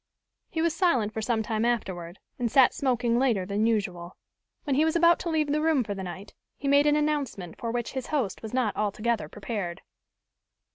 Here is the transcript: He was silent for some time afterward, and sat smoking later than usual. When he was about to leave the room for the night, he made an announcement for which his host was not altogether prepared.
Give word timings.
He 0.49 0.63
was 0.63 0.75
silent 0.75 1.13
for 1.13 1.21
some 1.21 1.43
time 1.43 1.63
afterward, 1.63 2.17
and 2.39 2.51
sat 2.51 2.73
smoking 2.73 3.19
later 3.19 3.45
than 3.45 3.67
usual. 3.67 4.17
When 4.63 4.75
he 4.75 4.83
was 4.83 4.95
about 4.95 5.19
to 5.19 5.29
leave 5.29 5.51
the 5.51 5.61
room 5.61 5.83
for 5.83 5.93
the 5.93 6.01
night, 6.01 6.33
he 6.57 6.67
made 6.67 6.87
an 6.87 6.95
announcement 6.95 7.55
for 7.59 7.69
which 7.69 7.91
his 7.91 8.07
host 8.07 8.41
was 8.41 8.51
not 8.51 8.75
altogether 8.75 9.29
prepared. 9.29 9.83